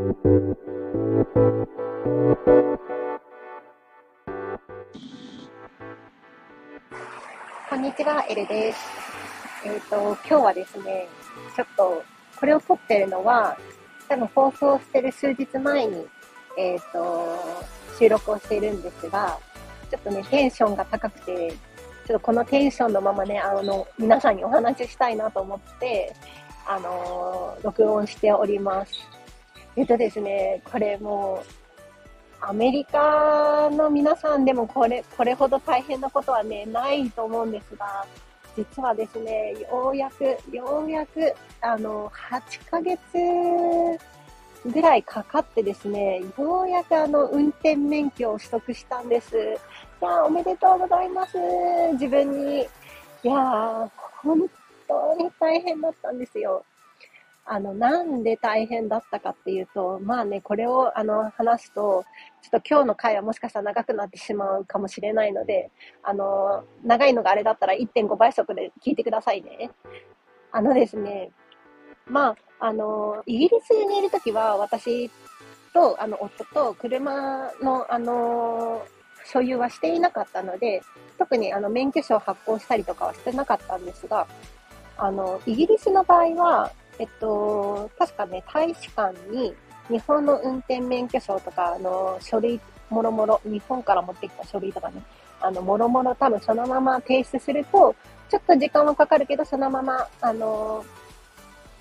[0.00, 0.06] こ
[7.76, 8.78] んにちは、エルです。
[9.66, 11.06] えっ、と、今日はですね、
[11.54, 12.02] ちょっと、
[12.38, 13.58] これを撮ってるのは、
[14.08, 16.06] 多分放送してる数日前に、
[16.56, 17.36] えっ、と、
[17.98, 19.38] 収録をしているんですが、
[19.90, 21.50] ちょっとね、テンションが高くて、
[22.06, 26.14] ちょっとこのテンションのままね、あの、皆さんにお話ししたいなと思って、
[26.66, 29.19] あの、録音しております。
[29.80, 38.04] えっとですね、これもう、アメリカの皆さんでもこれ、これほど大変なことはね、ないと思うんですが、
[38.58, 42.98] 実はですね、ようやく、ようやく、あの、8ヶ月
[44.66, 49.34] ぐらいかかってですね、ようやくあの、運転免許を取得したんです。
[50.02, 51.38] いやおめでとうございます。
[51.94, 52.60] 自分に。
[53.22, 53.90] いやー、
[54.22, 54.46] 本
[54.86, 56.66] 当に大変だったんですよ。
[57.52, 62.04] あの、なんで大変だったかっていうと、まあね、これをあの話すと、
[62.42, 65.72] ちょっと今日の回はもしかしたら長くなってしまうかもしれないので、
[66.04, 69.72] あの、長いのがあれだったら1.5倍速で聞いてくださいね。
[70.52, 71.32] あのですね、
[72.06, 75.10] まあ、あの、イギリスにいるときは私
[75.74, 78.86] と、あの、夫と車の、あの、
[79.24, 80.82] 所有はしていなかったので、
[81.18, 84.28] 特にあの免許証を発行したりとかはしてなかったんですが、
[84.96, 86.70] あの、イギリスの場合は、
[87.00, 89.54] えっと、確かね、大使館に
[89.88, 95.02] 日本の運転免許証とか、あの、書類、もろもろ、日本から持ってきた書類とかね、
[95.40, 97.96] あの、もろもろ多分そのまま提出すると、
[98.28, 100.84] ちょっと時間はかかるけど、そのまま、あの、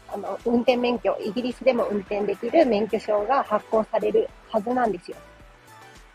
[0.08, 5.18] あの、運転免許、イギリスでも運転できる免許証が発行されるはずなんですよ。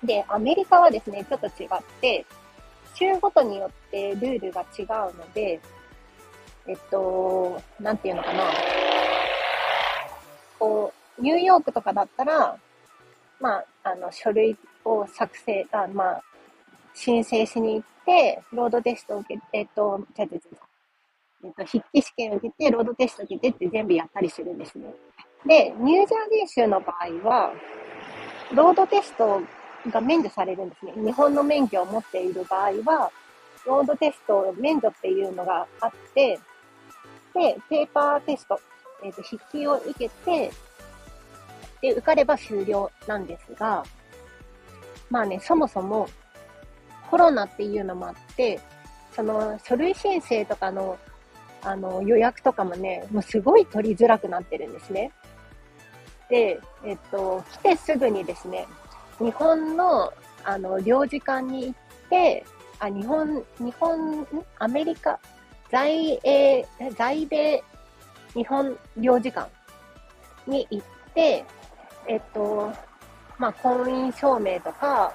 [0.02, 1.68] で、アメリカはですね、ちょっと違っ
[2.00, 2.24] て、
[2.94, 5.60] 州ごとによってルールが違うので、
[6.66, 8.54] えっと、なんていうのかな。
[11.24, 12.58] ニューヨークとかだったら、
[13.40, 16.22] まあ、あの、書類を作成、あまあ、
[16.92, 20.58] 申請しに行って、ロードテストを受けて、えっと、じゃじゃじゃ
[21.46, 24.84] えっと、筆記試験を受けて、ロードテストを受けてって全部やったりするんですね。
[25.46, 27.52] で、ニュージャージー州の場合は、
[28.54, 29.40] ロードテスト
[29.90, 30.92] が免除されるんですね。
[30.96, 33.10] 日本の免許を持っている場合は、
[33.66, 36.38] ロードテスト免除っていうのがあって、
[37.34, 38.60] で、ペーパーテスト、
[39.02, 40.50] えっ、と、筆記を受けて、
[41.84, 43.84] で、受かれば終了なんですが、
[45.10, 46.08] まあね、そもそも
[47.10, 48.58] コロナっていうのもあって、
[49.14, 50.98] その書類申請とかの
[51.62, 55.12] あの予約とかもね、もうすごい取りづらくなってるんですね。
[56.30, 58.66] で、えっと、来てすぐにですね、
[59.18, 60.10] 日本の
[60.42, 61.74] あの領事館に行っ
[62.08, 62.44] て、
[62.78, 64.26] あ、日本、日本、
[64.58, 65.18] アメリカ、
[65.70, 67.62] 在英、在米
[68.34, 69.50] 日本領事館
[70.46, 71.44] に行って、
[72.06, 72.72] えっと、
[73.38, 75.14] まあ、婚姻証明とか、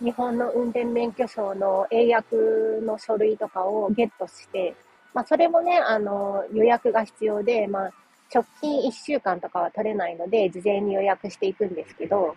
[0.00, 2.36] 日本の運転免許証の英訳
[2.84, 4.74] の書類とかをゲットして、
[5.12, 7.90] まあ、それもね、あの、予約が必要で、まあ、
[8.34, 12.36] 直近1週間とかは取れないので、事前に予約していくんですけど、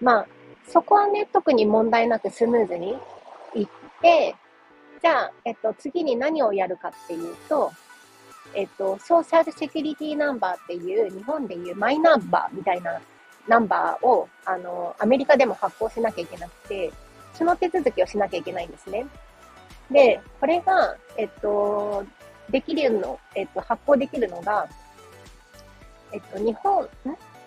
[0.00, 0.26] まあ、
[0.68, 2.98] そこはね、特に問題なくスムーズに
[3.54, 4.34] 行って、
[5.00, 7.70] じゃあ、えっと、次に何をやるかっていうと、
[8.52, 13.00] えっと、ソーシャルセキュリティナンバーっていう、日本でいうマイナンバーみたいな
[13.48, 16.92] ナンバーを、あの、アメリカでも発行しなきゃいけなくて、
[17.34, 19.06] その手続きをしなきゃいけないんですね。
[19.90, 22.04] で、これが、えっと、
[22.50, 24.68] できるの、えっと、発行できるのが、
[26.12, 26.88] えっと、日本、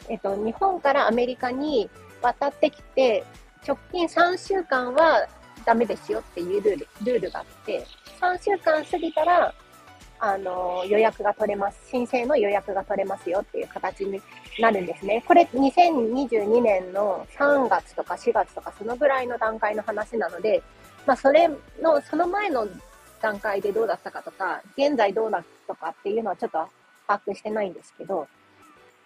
[0.10, 1.90] えっと、日本からアメリカに
[2.22, 3.24] 渡ってきて、
[3.66, 5.28] 直近3週間は
[5.66, 7.86] ダメですよっていうルール、ルールがあって、
[8.22, 9.54] 3週間過ぎたら、
[10.20, 11.90] あの、予約が取れます。
[11.90, 14.22] 申請の予約が取れますよっていう形に
[14.60, 15.24] なるんですね。
[15.28, 20.64] これ2022年の3月とか4月とかそのぐらいの段階の話なので、
[21.06, 21.48] まあそれ
[21.82, 22.68] の、その前の
[23.22, 26.68] 段階でどうだったかとか、現在どうだとかっていうのはちょっと
[27.08, 28.28] 把握してないんですけど、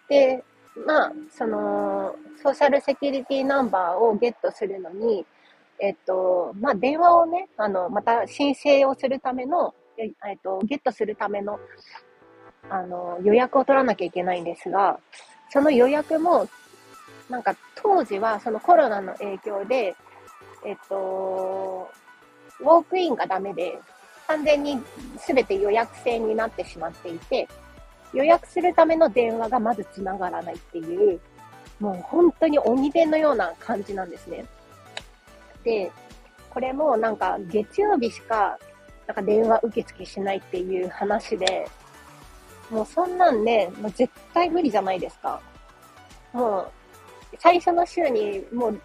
[0.08, 0.44] で、
[0.86, 5.26] まあ、その、ソーシャルセキュリティナンバーをゲットするのに、
[5.80, 11.60] えっと、まあ、電話をね、あの、また申請をするための、えっと、ゲットするための、
[12.70, 15.00] あの、予約を取らなきゃいけないんですが、
[15.50, 16.48] その予約も、
[17.30, 19.96] なんか当時はそのコロナの影響で、
[20.66, 21.90] えっと、
[22.60, 23.80] ウォークインがダメで、
[24.28, 24.82] 完全に
[25.28, 27.48] 全て予約制になってしまっていて、
[28.14, 31.20] 予約するための電話がまず繋がらないっていう、
[31.80, 34.46] もう本当に鬼伝のような感じなんですね。
[35.64, 35.92] で、
[36.50, 38.58] これもなんか月曜日しか
[39.12, 41.68] なんか電話受付しないっていう話で、
[42.70, 45.42] もうそんなんね、もう絶対無理じゃないですか。
[46.32, 46.72] もう、
[47.38, 48.82] 最初の週にもう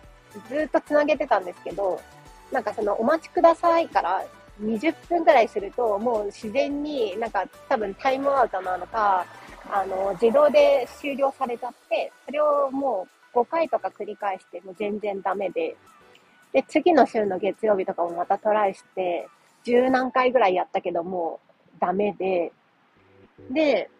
[0.48, 2.00] ずっとつなげてたんですけど、
[2.50, 4.24] なんかそのお待ちくださいから
[4.60, 9.24] 20分くらいすると、もう自然になんか多分タイムアウトなのか、
[9.70, 15.76] あの、自動で終了されちゃって、それをもう5回とか繰り返しても全然ダメで、
[16.52, 19.28] で、次の週の月曜日とかもまたトライして、
[19.66, 21.40] 十何回ぐらいやったけども
[21.74, 22.52] うダメで、
[23.50, 23.90] で、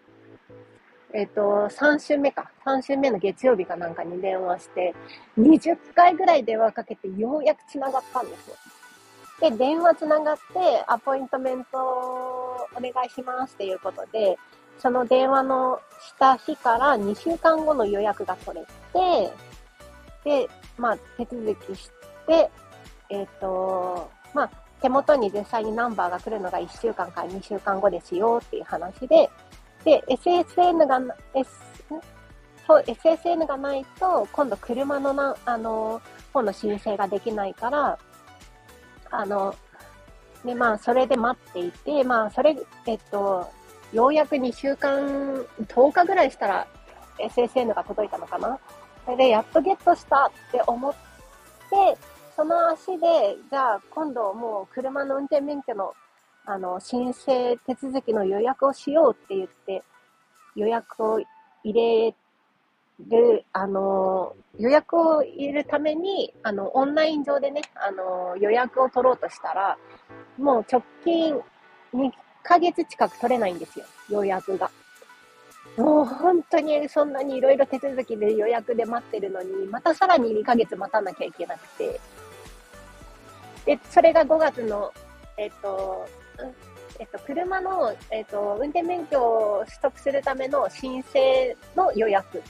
[1.13, 2.51] えっ、ー、と、3週目か。
[2.65, 4.95] 3週目の月曜日かなんかに電話して、
[5.39, 9.51] 20回ぐらい電話かけてようやく繋がったんですよ。
[9.51, 14.39] で、電話繋がって、アポイントメントお願いしますっていうことで、
[14.79, 19.33] その電話のした日から2週間後の予約が取れて、
[20.25, 20.49] で、
[20.79, 21.91] まあ、手続きし
[22.27, 22.51] て、
[23.11, 29.31] えっ、ー、と、まあ、手元に実際にナンバーが来るのが1週間から2週間後ですよっていう話で、
[29.85, 31.01] で、SSN が、
[31.35, 31.51] S、
[32.67, 36.01] そう、SSN がないと、今度車のな、あの、
[36.33, 37.99] 本の申請ができないから、
[39.11, 39.55] あの、
[40.45, 42.57] で、まあ、それで待っていて、まあ、それ、
[42.87, 43.51] えっと、
[43.93, 44.99] ようやく2週間、
[45.63, 46.67] 10日ぐらいしたら
[47.19, 48.59] SSN が届いたのかな。
[49.05, 51.97] それで、やっとゲットしたって思って、
[52.37, 55.95] その足で、じゃあ今度もう車の運転免許の
[56.45, 59.83] あの申請手続きの予約をしようって言って、
[60.55, 61.19] 予約を
[61.65, 62.15] 入れ
[63.09, 69.79] る、あの、予約を入れるために、あの、オンライン上でね、あの、予約を取ろうとしたら、
[70.39, 71.35] もう直近
[71.95, 72.13] 2
[72.45, 74.71] ヶ月近く取れないんですよ、予約が。
[75.77, 82.01] もう本当にそんなにいろいろ手続きで予約で待ってるのに、またさらに2ヶ月待たなきゃいけなくて。
[83.67, 84.93] で、それが5月の、
[85.37, 86.07] えっと、
[86.99, 92.43] えっと、車の、えっと、運転免許を取得するための申請の予約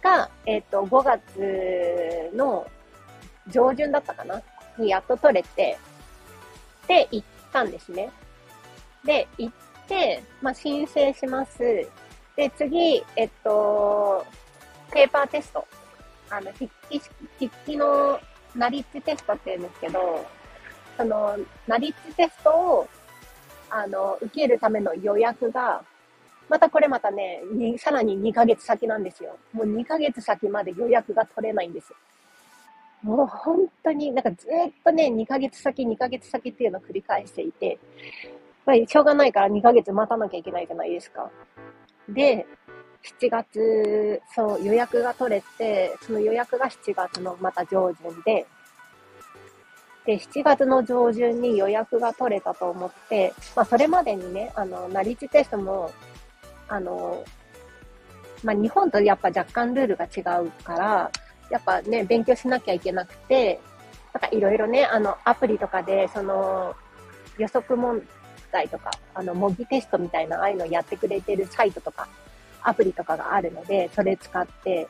[0.00, 2.66] が、えっと、5月の
[3.48, 4.40] 上旬だったかな？
[4.78, 5.76] にやっと取れて、
[6.86, 8.10] で、行ったんですね。
[9.04, 9.54] で、行っ
[9.88, 11.58] て、まあ、申請します。
[12.36, 14.24] で、次、えっと、
[14.92, 15.66] ペーパーテスト。
[16.30, 17.00] あの、筆記、
[17.38, 18.20] 筆記の
[18.54, 20.26] ナリッジテストって言うんですけど、
[20.96, 21.36] その、
[21.66, 22.88] ナリッジテストを、
[23.70, 25.82] あの、受けるための予約が、
[26.48, 27.42] またこれまたね、
[27.78, 29.36] さらに2ヶ月先なんですよ。
[29.52, 31.92] もう2ヶ月先まで予約が取れないんです。
[33.02, 37.78] もう本当に、なんかずっとね、2ヶ月先、2ヶ月先っていうのを繰り返していて、
[38.64, 41.30] まあ、しょうがないから2ヶ月待たなきゃいけないじゃないですか。
[42.08, 42.46] で、
[43.04, 48.46] 7月、そう、予約が取れて、その予約が7月のまた上旬で、
[50.04, 55.92] で、7月の上旬に予約が取れたと思って、まあ、それまでにね、あの、ナリッジテストも、
[56.66, 57.24] あの、
[58.42, 61.10] まあ、日本とやっぱ若干ルールが違うから、
[61.50, 63.60] やっぱね、勉強しなきゃいけなくて、
[64.14, 66.74] なんかいろいろね、あの、アプリとかで、その、
[67.36, 68.02] 予測問
[68.50, 72.08] 題とか、あの、模擬テストみたいな、ああいうのやってくれてるサイトとか、
[72.62, 74.88] アプリとかがあるので、それ使って、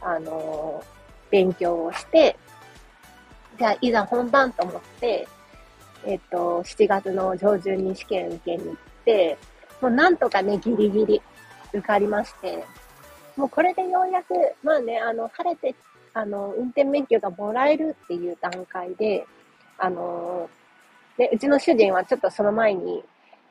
[0.00, 0.82] あの、
[1.30, 2.36] 勉強をして、
[3.58, 5.26] じゃあ、いざ本番と思って、
[6.04, 9.38] えっと、7月の上旬に試験受けに行って、
[9.80, 11.22] もうなんとかね、ギリギリ
[11.72, 12.64] 受かりまして、
[13.36, 15.74] もうこれでようやく、まあね、あの、晴れて、
[16.14, 19.26] あの、運転免許がもらえるっていう段階で、
[19.78, 20.48] あの、
[21.18, 23.02] で、うちの主人はちょっとその前に、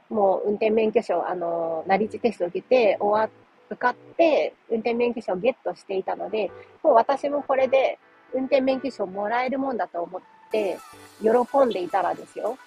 [0.09, 3.29] もう運転免許証、あの、なり地テスト受けて、終わ、
[3.69, 6.51] 受かって、運転免許証をゲットしていたので、
[6.83, 7.97] もう私もこれで、
[8.33, 10.21] 運転免許証もらえるもんだと思っ
[10.51, 10.77] て、
[11.21, 12.57] 喜んでいたらですよ。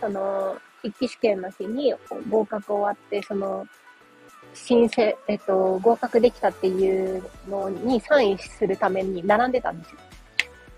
[0.00, 1.94] その、筆記試験の日に
[2.30, 3.66] 合格終わって、その、
[4.54, 9.98] 申請、えっと、合格できたっていうのにサインするために並んでたんですよ。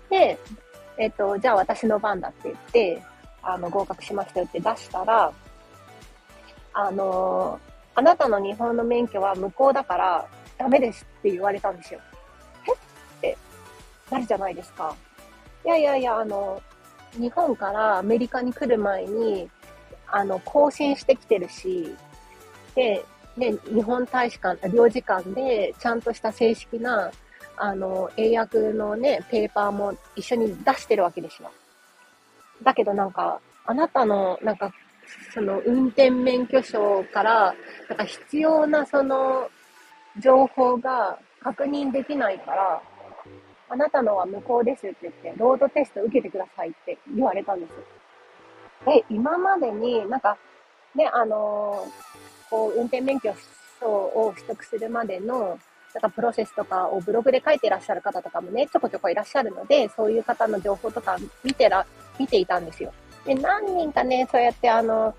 [0.09, 0.37] で、
[0.97, 3.01] えっと、じゃあ私の番だって言って、
[3.41, 5.31] あの、合格しましたよって出したら、
[6.73, 7.59] あの、
[7.95, 11.99] あなたの日本の免許は無効だからダメですって言われたんですよ。
[12.67, 12.71] え？
[12.71, 12.75] っ
[13.33, 13.37] て
[14.09, 14.95] なるじゃないですか。
[15.65, 16.61] いやいやいや、あの、
[17.13, 19.49] 日本からアメリカに来る前に、
[20.07, 21.95] あの、更新してきてるし、
[22.75, 23.03] で、
[23.37, 27.11] ね、日本大使館、領事館で、ちゃんとした正式な、
[27.57, 31.51] あの、英訳のね、ペーパーも一緒に出してるわけですよ。
[32.63, 34.73] だけどなんか、あなたの、なんか、
[35.33, 37.55] その、運転免許証から、
[37.89, 39.49] なんか必要なその、
[40.19, 42.81] 情報が確認できないから、
[43.69, 47.73] あなたのは無効ですって言って、ロードテスト受けてくださいって言われたんです。
[48.85, 50.37] で、今までになんか、
[50.95, 53.33] ね、あのー、こう、運転免許
[53.79, 55.57] 証を取得するまでの、
[55.93, 61.85] なんかプロセスとかをブログで書いてらっしゃる方とかもね、ちょこちょこいらっしゃるので、そういう方の情報とか見てら、
[62.19, 62.93] 見ていたんですよ。
[63.25, 65.13] で、何人かね、そうやってあの、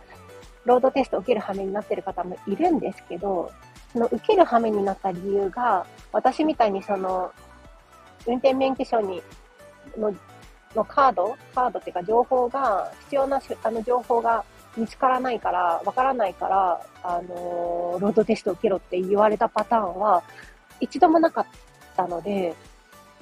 [0.64, 3.50] ロードテストを受ける羽目になってる方もいるんですけど、
[3.92, 7.32] その受ける羽目になった理由が、私みたいにその、
[8.26, 9.22] 運転免許証に、
[9.96, 10.14] の、
[10.74, 14.44] のカードカードっていうか情報が、必要なあの情報が
[14.76, 20.22] 見つからないから、わからないから、あのー、ロードテスト受けろって言われたパターンは、
[20.80, 21.46] 一度もなかっ
[21.96, 22.54] たので、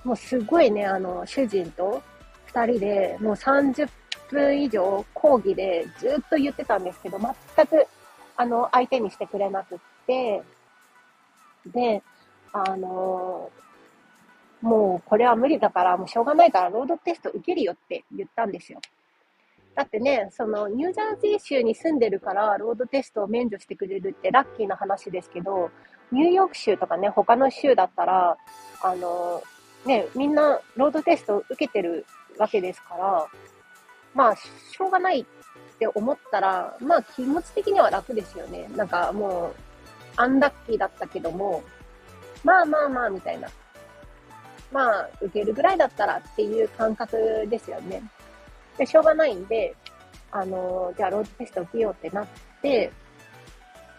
[0.04, 2.02] もうすごいね、あの、主人と
[2.46, 3.88] 二人で、もう30
[4.30, 7.86] 分以上講義でずっと言ってたんですけど、全く、
[8.36, 10.42] あの、相手にしてくれなくって、
[11.66, 12.02] で、
[12.52, 13.50] あの、
[14.60, 18.80] もうこれは無理だから、もうしょうがないからロードテスト受けるよって言ったんですよ。
[19.74, 25.70] だってね、そのニュージャージー州に住んでるからロードテストを免除してくれるってラッキーな話ですけど、
[26.12, 28.36] ニューヨーク州とかね、他の州だったら、
[28.82, 29.42] あの、
[29.86, 32.04] ね、みんなロードテスト受けてる
[32.38, 33.26] わけですから、
[34.14, 35.24] まあ、しょうがないっ
[35.78, 38.68] て思ったら、まあ気持ち的には楽ですよね。
[38.76, 39.54] なんかもう、
[40.16, 41.62] アンラッキーだったけども、
[42.44, 43.48] まあまあまあ、みたいな。
[44.72, 48.02] まあ、受けるぐらいだったらっていう感覚ですよね。
[48.78, 49.74] で、しょうがないんで、
[50.30, 52.26] あの、じゃあロードテスト受けようってなっ
[52.62, 52.92] て、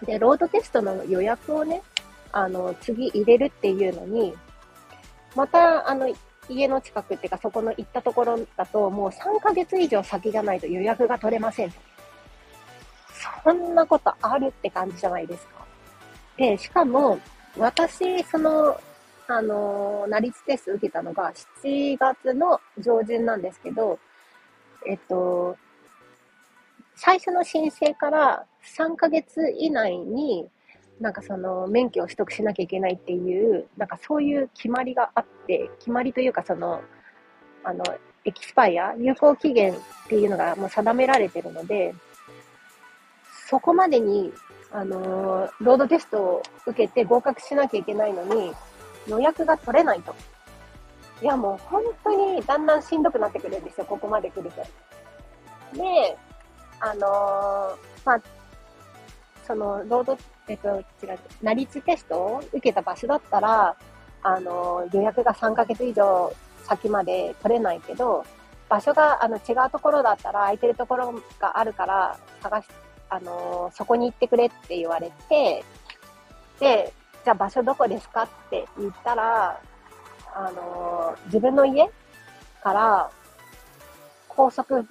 [0.05, 1.81] で、ロードテストの予約をね、
[2.31, 4.33] あの、次入れるっていうのに、
[5.35, 6.07] また、あの、
[6.49, 11.73] 家の近くっていうか、そこの行ったところだと、もう3ヶ月以上先じゃないと予約が取れません。
[13.43, 15.65] そんなことあるって感じじゃないですか。
[16.37, 17.19] で、しかも、
[17.57, 18.79] 私、その、
[19.27, 21.31] あの、ナリツテスト受けたのが
[21.63, 23.99] 7月の上旬なんですけど、
[24.85, 25.55] えっと、
[26.95, 28.45] 最初の申請から
[28.77, 30.47] 3ヶ月以内に、
[31.01, 36.81] なんかその免許を取得しなきゃいけないっていう、なんかそういう決まりがあって、決まりというかその、
[37.63, 37.83] あの、
[38.23, 39.77] エキスパイア、有効期限っ
[40.07, 41.95] ていうのがもう定められてるので、
[43.49, 44.31] そこまでに、
[44.71, 48.53] あの、ロードテストを受けて合格しなきゃいけないのに、
[49.07, 50.15] 予約が取れないと。
[51.23, 54.63] いや、もう本当にだんだんしんどくなってくるんですよ、ここまで来ると。
[55.75, 56.17] で、
[56.79, 58.21] あのー、まあ、
[59.47, 60.17] その、ロード、
[60.51, 63.75] えっと、違う、成立テストを受けた場所だったら、
[64.21, 68.25] あの、予約が3ヶ月以上先まで取れないけど、
[68.67, 72.65] 場所があの違うところだったら空いてるところがあるから探し、
[73.09, 75.63] あの、そこに行ってくれって言われて、
[76.59, 76.93] で、
[77.23, 79.57] じゃあ場所どこですかって言ったら、
[80.35, 81.89] あの、自分の家
[82.61, 83.09] から
[84.27, 84.85] 高速、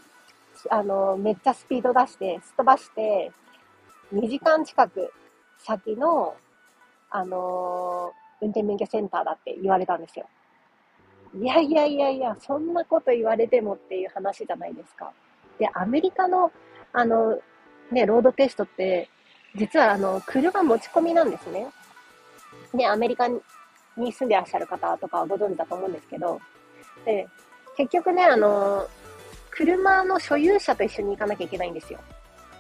[0.71, 3.31] あの、めっちゃスピード出して、すっ飛ばして、
[4.15, 5.13] 2時間近く
[5.65, 6.35] 先の、
[7.11, 10.27] あのー、運転免許センターだって言われたんですよ。
[11.35, 15.13] いやいやいやいや、そんなこと言われてもっていう話じゃないですか。
[15.59, 16.51] で、アメリカの、
[16.93, 17.39] あの、
[17.91, 19.09] ね、ロードテストって、
[19.55, 21.69] 実はあの、車持ち込みなんですね。
[22.75, 23.41] で、アメリカに
[23.97, 26.41] 住んでらっしゃる方とかはご存知だと思うんですけど、
[27.05, 27.29] で、
[27.77, 28.89] 結局ね、あの、
[29.51, 31.99] 車の所有者と一緒に行かなきゃいけないんですよ。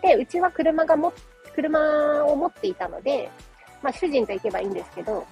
[0.02, 1.12] で、うちは車がも、
[1.62, 3.30] 車を持っていたので、
[3.82, 5.26] まあ主人と行けばいいんですけど、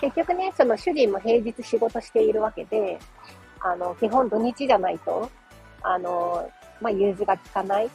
[0.00, 2.98] 結局ね、その主人も平日仕事しているわけで、
[3.60, 5.30] あの、基本土日じゃないと、
[5.82, 6.48] あの、
[6.80, 7.90] まあ融通が効かないっ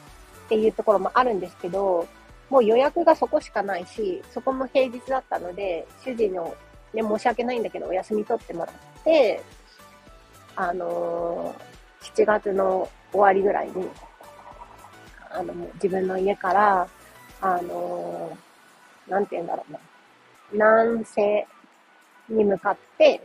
[0.48, 2.06] ていうところもあるんですけど、
[2.50, 6.54] もう予約がそこしかないし、そこも平日だったので、主人の
[6.92, 9.42] ね、申し訳ないんだけど、お休み取ってもらって、
[10.54, 13.88] あのー、7月の終わりぐらいに、
[15.30, 16.88] あの、自分の家から、
[17.42, 19.78] あのー、なんて言うんだろうな、
[20.52, 21.46] 南西
[22.28, 23.20] に向かって、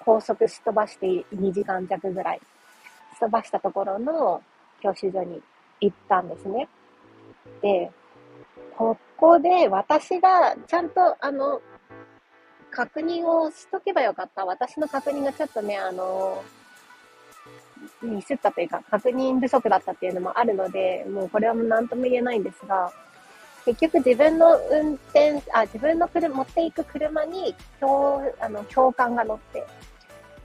[0.00, 2.40] 高速すっ飛ばして2時間弱ぐらい、
[3.12, 4.42] すっ飛ばしたところの
[4.80, 5.42] 教習所に
[5.82, 6.66] 行ったんですね。
[7.60, 7.90] で、
[8.74, 11.60] ここで私がちゃんとあの、
[12.70, 14.46] 確認をしとけばよかった。
[14.46, 16.42] 私の確認がちょっとね、あの、
[18.02, 22.92] ミスったというか、確認不足だったっていうのもあるので、もうこれは何とも言えないんですが、
[23.68, 29.66] 結局自分の運転、あ、自分の車、持っていく車に、教、あの、教官が乗って、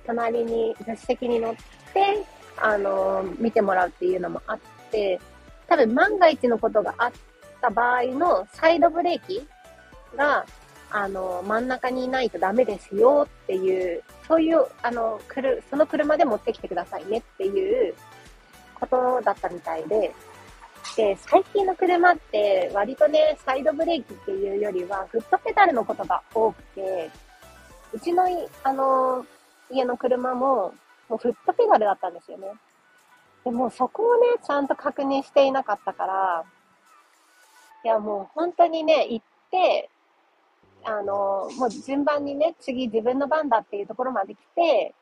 [0.06, 1.56] 隣に、助手席に乗っ
[1.94, 2.25] て、
[2.58, 4.60] あの、見てもらうっていうのもあっ
[4.92, 5.20] て、
[5.68, 7.12] 多分万が一のことがあっ
[7.62, 9.48] た場合のサイドブレーキ
[10.18, 10.46] が、
[10.92, 15.20] あの、真ん中にいないとダメですよっていう、そういう、あの、
[15.70, 17.96] その車で持ってきてくださいねっていう
[18.75, 20.13] ことだったみたいで、
[20.96, 27.10] で、最近の車って割とね、サイドブレーキっていうよりは、フットペダルのことが多くて、
[27.94, 28.25] うちの、
[28.63, 29.25] あの、
[29.72, 30.74] 家の車も、
[31.10, 32.48] もうフットペダルだったんですよね。
[33.44, 36.46] でもそこをね、ちゃんと確認していなかったから、
[37.84, 39.90] いやもう本当にね、行って、
[40.86, 44.96] あの、もう順番にね、次自分の番だっていうところまで来て、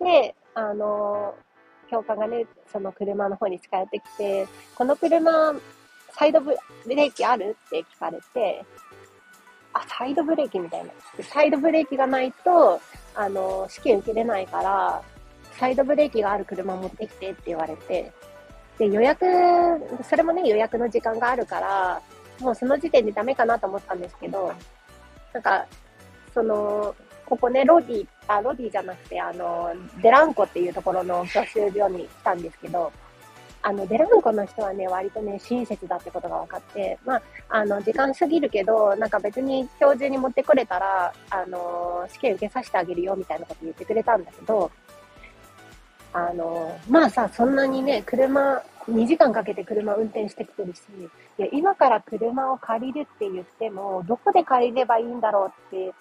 [0.00, 1.34] で、あの、
[1.90, 5.54] 教官がね、その車の方に近寄ってきて、この車、
[6.10, 8.64] サイドブレーキあるって聞かれて、
[9.72, 10.90] あ、サイドブレーキみたいな。
[11.22, 12.80] サイドブレーキがないと、
[13.14, 15.02] あの、試験受けれないから、
[15.58, 18.12] サイドブレーキがある車持ってきてって言われて、
[18.78, 19.24] で、予約、
[20.02, 22.02] それもね、予約の時間があるから、
[22.40, 24.52] もうその時点でダメかなと思ったんですけど、
[25.32, 25.66] なんか、
[26.32, 26.94] その、
[27.26, 32.92] ここね、ロディ、あ、ロディじゃなくて、あの、デランコっていうところの教習所に来たんですけど、
[33.62, 44.70] あの、デランコの人はね、割とね、親切だってことが分かって、まあ、あの、時間過ぎるけど、なんか別に今日中に持ってこれたら、あの、試験受けさせてあげるよ、みたいなこと言ってくれたんだけど、
[46.12, 50.80] あの、まあさ、そんなにね、車、2時間かけて車運転してきてるし、
[51.38, 55.92] いや、今から車を借りるって言っても、どこで借りればいいんだろうって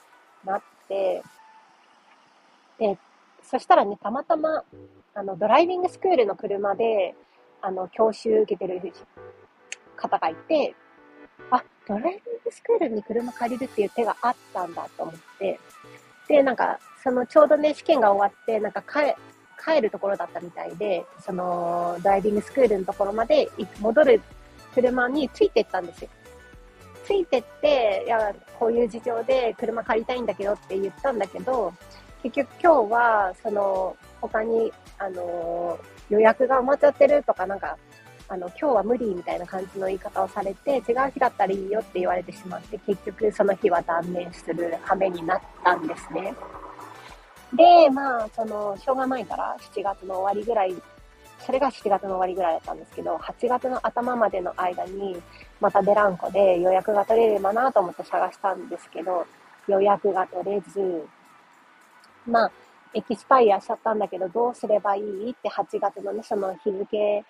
[0.45, 1.23] なって、
[2.79, 2.97] で、
[3.43, 4.63] そしたらね、たまたま、
[5.13, 7.15] あの、ドライビングスクールの車で、
[7.61, 8.81] あの、教習受けてる
[9.95, 10.75] 方がいて、
[11.51, 15.59] あ、ドライビングスクールに車借りるっていう手があったんだと思って、
[16.27, 19.15] で、なんか、そのちょうどね、試験が終わって、なんか帰、
[19.63, 24.21] 帰るところだったみたいで、その、ドライビングスクールのところまで戻る
[24.73, 26.09] 車についてったんですよ。
[27.05, 31.71] ついてって、いや、こういう事情で車借りたいんだけどって言ったんだけど、
[32.25, 35.77] 結局今日は、その、他に、あの
[36.09, 37.77] 予約が埋まっちゃってるとか、なんか、
[38.27, 46.33] あの、今日は無理みたいな感じの言い方をされて、違う日だったらいいよって言われてしまって、結局その日は断念する羽目になったんですね。
[47.53, 50.75] で、まあ、その、しょうがないから、7月の終わりぐらい、
[51.45, 55.21] それが7月の終わりぐらいだったんですけど、8月の頭までの間に、
[55.61, 59.27] またデランコで予約が取れればなと思って探したんですけど、
[59.67, 61.07] 予約が取れず、
[62.27, 62.51] まあ、
[62.93, 67.23] エキスパイアしちゃったんだけど、どうすればいいって8月のね、その日付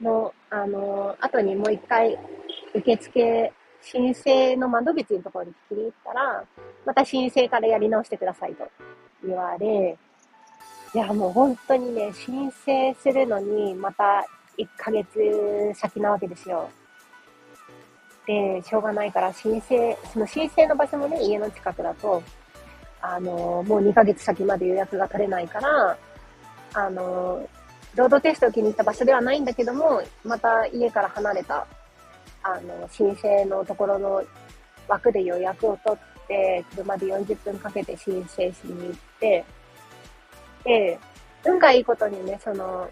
[0.00, 2.18] の、あの、後にもう一回、
[2.74, 6.44] 受付、申請の窓口のところに聞きに行ったら、
[6.84, 8.68] また申請からやり直してくださいと
[9.24, 9.98] 言われ、
[10.92, 14.26] いや、もう本当にね、申請するのに、また
[14.58, 16.68] 1ヶ月先なわけですよ。
[18.26, 22.22] で、しょうがないから申請、その申請の場所もね、家の近くだと、
[23.02, 25.98] あの、もう2ヶ月先まで予約が取れないから、
[26.74, 27.46] あの、
[27.94, 31.66] ロードテストを気に入った場所ではないんだけども、また家から離れた、
[32.42, 34.22] あの、申請のところの
[34.88, 39.44] 枠で予約を取って、車で40分かけて申請しに行って、
[40.64, 40.98] で、
[41.44, 42.88] 運がいいことにね、その、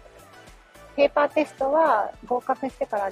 [0.95, 3.09] ペーパーテストは合格してから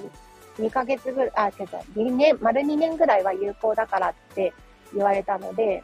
[0.58, 4.52] 2ヶ月ぐらい、あ、違う違う、2年、丸2年ぐらいは有効だからって
[4.94, 5.82] 言われたので、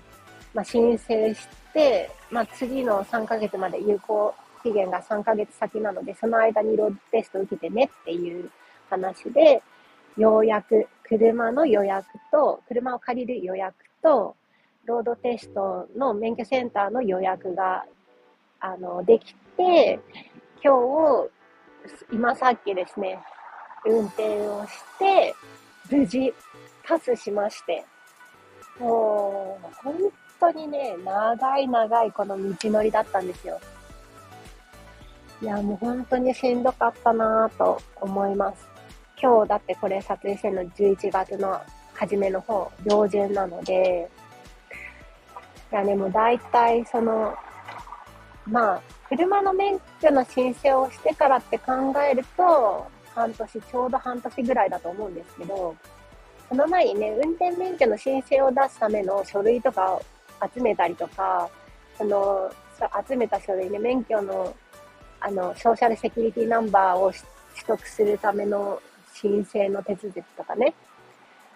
[0.55, 8.51] まあ、申請して、まあ、次の3ヶ月まで有効期限が3ヶ月先なので、その間にロードテスト受けてねっていう
[8.89, 9.63] 話で、
[10.17, 14.37] ようやく車の予約と、車を借りる予約と、
[14.85, 17.85] ロードテストの免許センターの予約が、
[18.61, 19.99] あの、できて、
[20.63, 23.19] 今日、今さっきですね、
[23.85, 25.35] 運転をして、
[25.91, 26.33] 無事、
[26.87, 27.85] パスしまして、
[28.79, 29.95] もう、本
[30.45, 33.59] 当にね、長い長いこの道のりだったんですよ。
[35.41, 38.69] いや、もう本当にしんどかったなぁと思います。
[39.21, 41.61] 今日だってこれ撮影してるの11月の
[41.95, 44.11] 初めの方、上旬なので、
[45.73, 47.35] いやね、も大体その、
[48.47, 55.75] まあ、車の免許の申請をしてからって考えると、半年、ちょうど半年ぐらいだと思うんですけど、
[56.49, 60.01] その前にね、運転免許の申請を出すための書類とか
[60.53, 61.49] 集めたりとか、
[61.97, 62.51] その、
[63.09, 64.55] 集めた書類ね、免許の、
[65.21, 67.23] あの、ソーシャルセキュリティナンバーを取
[67.67, 68.81] 得するための
[69.13, 70.75] 申請の手続きとかね。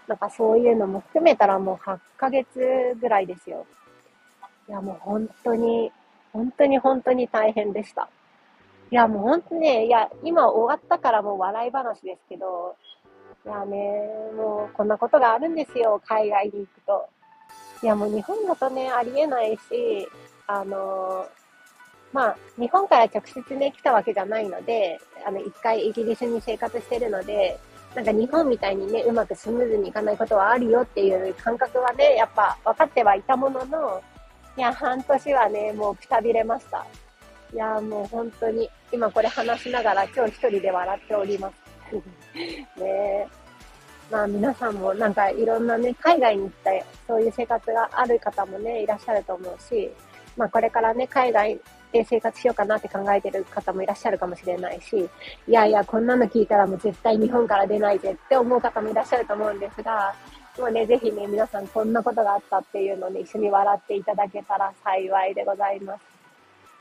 [0.06, 3.66] なんかそういうのも含めたらもう8ヶ月ぐらいですよ。
[4.68, 5.92] いやもう本当に、
[6.32, 8.08] 本当に本当に大変でした。
[8.90, 12.74] いやもう本当ね、いや、今終わったからもう笑い話ですけど、
[13.44, 13.76] いやね、
[14.34, 17.06] もうこんなことがあるんですよ、海外に行くと。
[17.82, 20.08] いや、もう日本だとね、ありえないし、
[20.46, 21.26] あの
[22.12, 27.58] まあ、日本から直接ね、来たわけじゃないので、あの、一回イギリスに生活してるので、
[27.94, 34.02] なんか日本みたいにね、うまくスムーズにいかないことはあるよっていう感覚はね、やっぱ分かってはいたものの、
[34.56, 36.86] いや、半年はね、もうくたびれました。
[37.52, 41.68] いや、もう本当に、今これ話しながら今日一人で笑っております。
[42.80, 43.26] ね
[44.10, 46.70] まあ皆さんもなんかいろんなね、海外に行った
[47.06, 49.90] そういう生活がある方もね、いらっしゃると思うし、
[50.36, 51.60] まあこれからね、海外
[51.92, 55.08] で生活しようかなって考えてる方もいらっしゃるかもしれないし、
[55.46, 60.14] いやいや、こんなの聞いたらもう絶対日本から出ないぜって思う方もいらっしゃると思うんですが、
[60.58, 66.00] もうね、ぜひね、皆さんこんなことがあったっていうのをね、一緒に笑っていただけたら幸いでございます。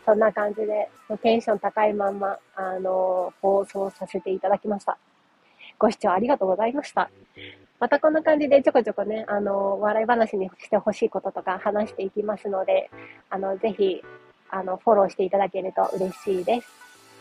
[0.06, 0.90] そんな感じで、
[1.22, 4.98] テンション高いまんま、あのー、放送させていただきました。
[5.80, 7.10] ご視聴ありがとうございました。
[7.80, 12.90] またこんな感じでちょこちょこね、あの、笑い話にしてほしいこととか話していきますので、
[13.30, 14.02] あの、ぜひ、
[14.50, 16.68] あの、フォローしていただけると嬉しいです。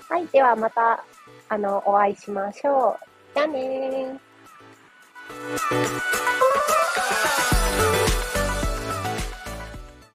[0.08, 0.26] はい。
[0.28, 1.04] ではまた、
[1.48, 3.06] あの、お会いしましょう。
[3.34, 6.75] じゃあねー。